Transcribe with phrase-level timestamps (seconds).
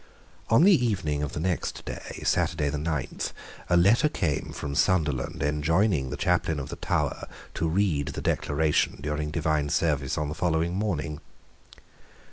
[0.49, 3.33] On the evening of the next day, Saturday the ninth,
[3.69, 8.97] a letter came from Sunderland enjoining the chaplain of the Tower to read the Declaration
[8.99, 11.19] during divine service on the following morning.